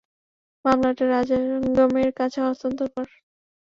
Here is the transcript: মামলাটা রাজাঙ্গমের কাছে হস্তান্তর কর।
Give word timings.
মামলাটা 0.65 1.03
রাজাঙ্গমের 1.07 2.09
কাছে 2.19 2.39
হস্তান্তর 2.45 2.87
কর। 2.93 3.07